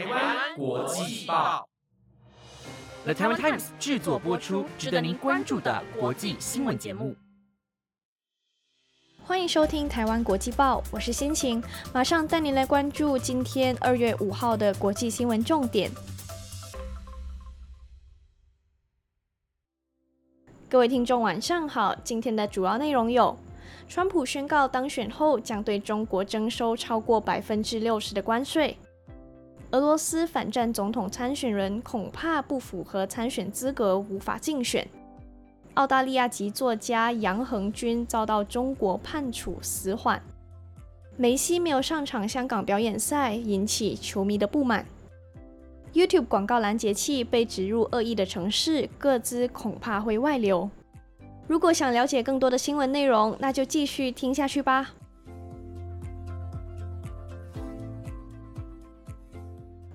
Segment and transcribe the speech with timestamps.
[0.00, 1.68] 台湾国际报
[3.04, 7.14] ，The Taiwan Times 制作播出，值得您关注的国际新闻节目。
[9.26, 15.90] 欢迎收听台湾国际报，我是心情，马上带您来关注今天二月五号的国际新闻重点。
[20.70, 21.94] 各位听众，晚上好。
[21.96, 23.36] 今天的主要内容有：
[23.86, 28.74] 川普宣告当选后将对中国征收超过百分之六十的关税；
[29.72, 34.84] 俄罗斯反战总统参选人恐怕不符合参选资格，无法竞选；
[35.74, 40.18] 澳大利亚籍作家杨恒军遭到中国判处死缓；
[41.16, 44.84] 梅西没有上场香港表演赛，引起球迷的不满。
[45.92, 50.68] YouTube 广告拦截器被植入恶意的城市，各自恐怕会外流。
[51.46, 54.90] 如果想了解更多的新闻内容，那就继续听下去吧。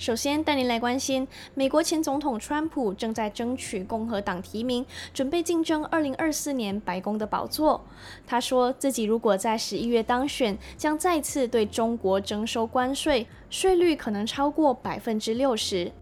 [0.00, 7.84] 首先带您来关心，美国前总统川普正在争取共和党提名，准备竞争2024年白宫的宝座。
[8.26, 15.92] 他说自己如果在十一月当选，将再次对中国征收关税，税率可能超过百分之六十。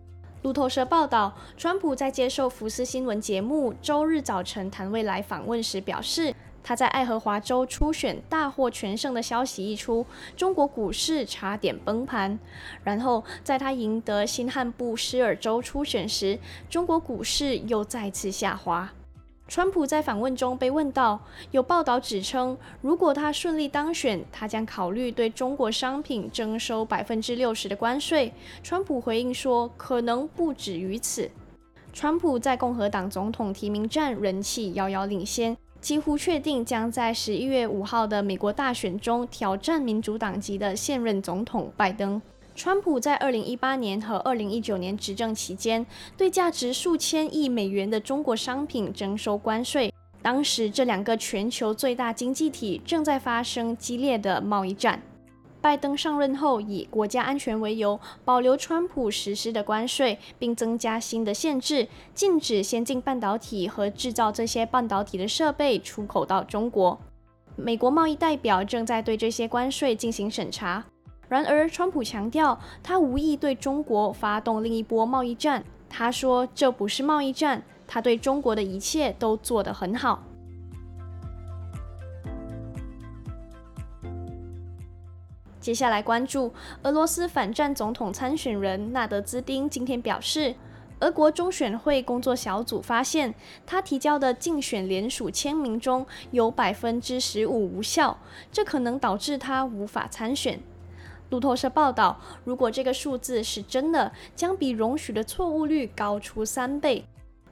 [0.43, 6.33] 路透社报道，川普在接受福斯新闻节目周日早晨谈未来访问时表示。
[6.69, 10.05] 他在爱荷华州初选大获全胜的消息一出，
[10.37, 12.39] 中国股市差点崩盘。
[12.85, 18.93] 然后，在他赢得新罕布什尔州初选时，中国股市又再次下滑。
[19.47, 21.19] 川普在访问中被问到，
[21.53, 28.31] 有报道指称，如果他顺利当选，他将考虑对中国商品征收百分之六十的关税。
[28.63, 31.31] 川普回应说，可能不止于此。
[31.95, 35.57] 川普在共和党总统提名战人气遥遥领先。
[35.81, 42.21] 几乎确定将在十一月五号的美国大选中挑战民主党籍的现任总统拜登。
[42.55, 49.95] 川普在二零一八年和二零一九年执政期间，对价值数千亿美元的中国商品征收关税。
[50.21, 55.01] 当时，这两个全球最大经济体正在发生激烈的贸易战。
[55.61, 66.99] 拜登上任后，以国家安全为由，保留川普实施的关税，并增加新的限制，禁止先进半导体和制造这些半导体的设备出口到中国。
[67.57, 70.85] 美国贸易代表正在对这些关税进行审查。
[71.29, 75.63] 然而，川普强调，他无意对中国发动另一波贸易战。
[75.91, 80.23] 他说：“这不是贸易战，他对中国的一切都做得很好。”
[85.69, 86.51] 接下来关注
[86.83, 90.55] 俄罗斯反战总统参选人纳德兹丁今天表示，
[91.01, 93.35] 俄国中选会工作小组发现
[93.67, 98.17] 他提交的竞选联署签名中有百分之十五无效，
[98.51, 100.59] 这可能导致他无法参选。
[101.29, 107.05] 路透社报道，如果这个数字是真的，将比容许的错误率高出三倍。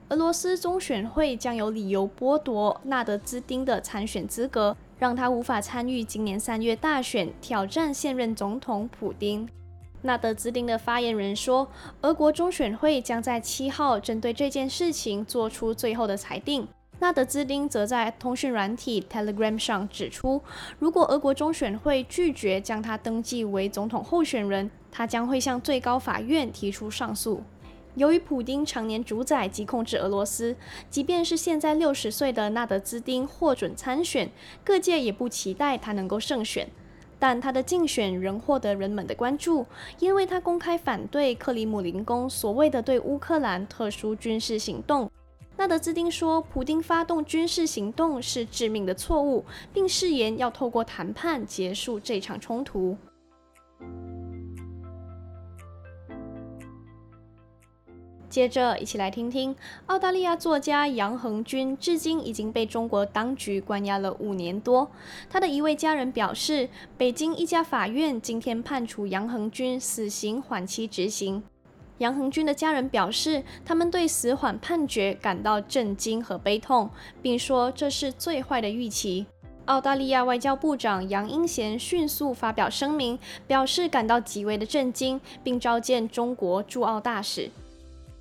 [0.09, 4.75] 俄罗斯中选会将有理由剥夺纳德兹丁的参选资格。
[4.99, 9.49] 让他无法参与今年三月大选，挑战现任总统普丁。
[10.03, 11.69] 纳德兹丁的发言人说，
[12.03, 16.67] 俄国中选会将在七号针对这件事情做出最后的裁定。
[16.99, 20.41] 纳德兹丁则在通讯软体 Telegram 上指出，
[20.79, 27.43] 如果俄国中选会拒绝将他登记为总统候选人，他将会向最高法院提出上诉。
[27.97, 30.55] 由于普丁常年主宰及控制俄罗斯，
[30.91, 34.31] 即便是现在六十岁的纳德兹丁获准参选，
[34.63, 36.69] 各界也不期待他能够胜选。
[37.19, 39.65] 但他的竞选仍获得人们的关注，
[39.99, 45.11] 因为他公开反对克里姆林宫所谓的对乌克兰特殊军事行动。
[45.57, 49.43] 纳德兹丁说，普丁发动军事行动是致命的错误，
[49.73, 52.95] 并誓言要透过谈判结束这场冲突。
[58.37, 64.87] 接着，一起来听听澳大利亚作家杨恒军，至今已经被中国当局关押了五年多。
[65.31, 71.43] 他的一位家人表示，北京一家法院今天判处杨恒军死刑缓期执行。
[71.97, 76.91] 杨恒军的家人表示，他们对死缓判决感到震惊和悲痛，
[77.23, 79.25] 并说这是最坏的预期。
[79.65, 87.49] 澳大利亚外交部长杨英贤迅速发表声明，表示感到极为的震惊，并召见中国驻澳大使。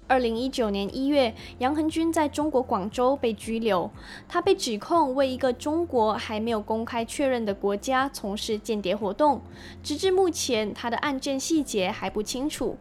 [0.07, 3.89] 二零一九年一月，杨恒军在中国广州被拘留。
[4.27, 9.41] 他被指控为一个中国还没有公开确认的国家从事间谍活动。
[9.81, 12.77] 直至目前，他的案件细节还不清楚。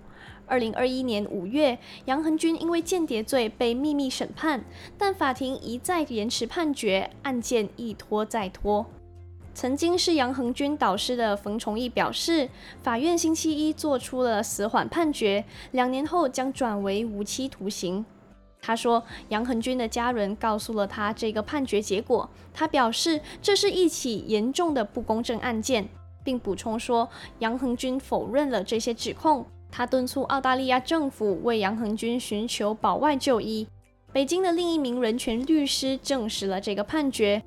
[0.47, 4.63] 二零二一年五月，杨恒军因为间谍罪被秘密审判，
[4.99, 8.85] 但法庭一再延迟判决，案件一拖再拖。
[9.55, 12.49] 曾经是杨恒军导师的冯崇义表示，
[12.83, 18.05] 法院星期一做出了死缓判决，两年后将转为无期徒刑。
[18.61, 22.29] 他说，杨恒军的家人告诉了他这个判决结果。
[22.53, 25.89] 他表示，这是一起严重的不公正案件，
[26.25, 27.09] 并补充说，
[27.39, 29.47] 杨恒军否认了这些指控。
[29.71, 33.67] 他敦促澳大利亚政府为杨恒军寻求保外就医。
[34.13, 37.43] 北京的另一名人权律师证实了这个判决。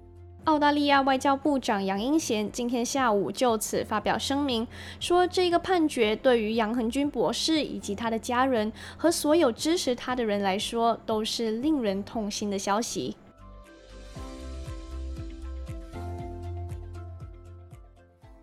[0.48, 4.66] 澳大利亚外交部长杨英贤今天下午就此发表声明，
[4.98, 13.18] 说这个判决对于杨恒军博士以及他的家人和所有支持他的人来说都是令人痛心的消息。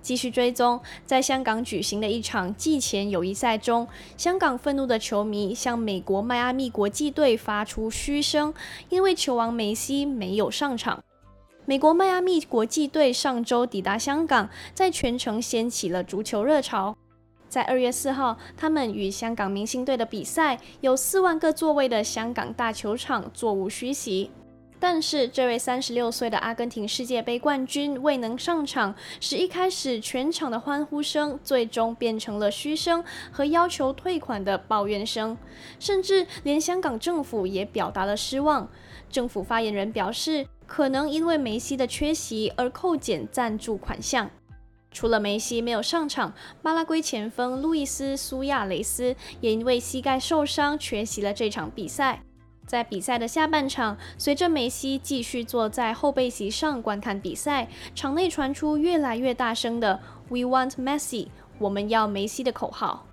[0.03, 8.53] 继续追踪，在香港举行的一场季前友谊赛中，香港愤怒的球迷向美国迈阿密国际队发出嘘声，
[8.91, 11.03] 因为球王梅西没有上场。
[11.67, 16.95] 美国迈阿密国际队上周抵达香港，在全城掀起了足球热潮。
[17.49, 24.31] 在二月四号，他们与香港明星队的比赛，有四万个座位的香港大球场座无虚席。
[24.79, 35.39] 但是，这位三十六岁的阿根廷世界杯冠军未能上场，使一开始全场的欢呼声最终变成了嘘声和要求退款的抱怨声，
[35.79, 38.69] 甚至连香港政府也表达了失望。
[39.15, 40.47] 政府发言人表示。
[40.67, 44.31] 可能因为梅西的缺席而扣减赞助款项。
[44.91, 46.33] 除了梅西没有上场，
[46.63, 52.23] 巴拉圭前锋路易斯·苏亚雷斯也因为膝盖受伤缺席了这场比赛。
[52.67, 60.01] 在比赛的下半场，随着梅西继续坐在后备席上观看比赛，场内传出越来越大声的
[60.31, 61.29] “We want Messi”，
[61.59, 63.07] 我们要梅西的口号。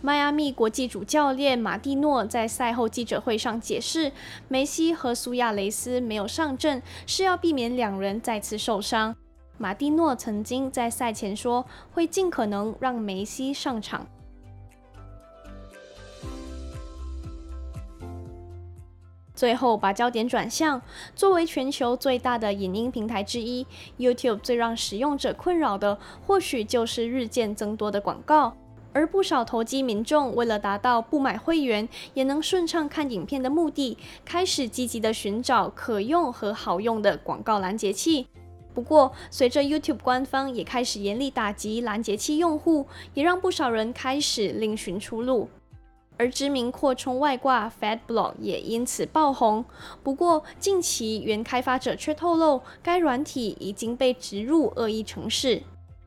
[0.00, 4.12] 迈阿密国际主教练马蒂诺在赛后记者会上解释，
[4.46, 9.16] 梅西和苏亚雷斯没有上阵，是要避免两人再次受伤。
[9.56, 14.06] 马蒂诺曾经在赛前说，会尽可能让梅西上场。
[19.34, 20.80] 最后，把焦点转向，
[21.16, 23.66] 作为全球最大的影音平台之一
[23.98, 28.56] ，YouTube 最让使用者困扰的，或许就是日渐增多的广告。
[28.98, 38.26] 而不少投机民众为了达到不买会员也能顺畅看影片的目的，开始积极的寻找可用和好用的广告拦截器。
[38.74, 45.48] 不过，随着 YouTube 官方也开始严厉打击拦截器用户，也让不少人开始另寻出路。
[46.16, 49.64] 而知名扩充外挂 FatBlock 也因此爆红。
[50.02, 55.62] 不过，近期原开发者却透露，该软体已经被植入恶意程式。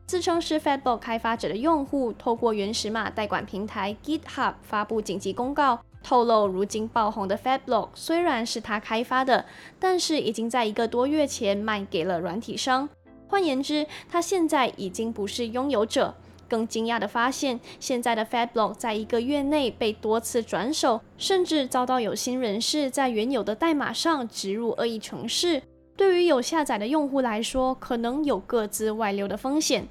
[0.06, 9.46] 自称是 Fatbook 开发者的用户，透过原始码代管平台 GitHub 发布紧急公告，透露如今爆红的 Fatbook 虽然是他开发的，
[9.78, 12.88] 但是已经在一个多月前卖给了软体商。
[13.26, 16.14] 换言之，他现在已经不是拥有者。
[16.46, 25.62] 更惊讶的发现，现在的 Fatbook 在一个月内被多次转手，甚至遭到有心人士在原有的代码上植入恶意程式。
[25.96, 29.86] 对于有下载的用户来说，可能有各自外流的风险。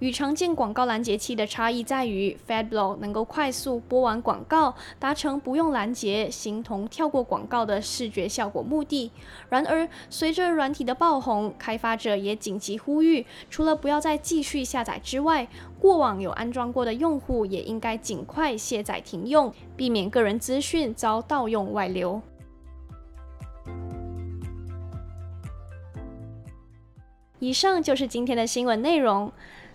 [0.00, 9.10] 与常见广告拦截器的差异在于，FadBlock 能够快速播完广告，达成不用拦截、形同跳过广告的视觉效果目的。
[9.48, 15.46] 然而，随着软体的爆红，开发者也紧急呼吁，除了不要再继续下载之外，
[15.78, 22.20] 过往有安装过的用户也应该尽快卸载停用，避免个人资讯遭盗用外流。
[27.44, 29.30] 以上就是今天的新闻内容。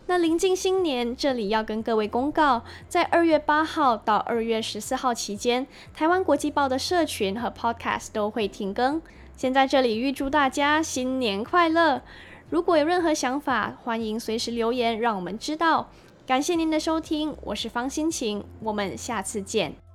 [0.08, 9.00] 那临近新年，这里要跟各位公告，在二月八号到二月十四号期间，台湾国际报的社群和 Podcast 都会停更。
[9.38, 12.02] 先在这里预祝大家新年快乐！
[12.50, 15.92] 如果有任何想法，欢迎随时留言，让我们知道。
[16.26, 19.89] 感谢您的收听，我是方心晴，我们下次见。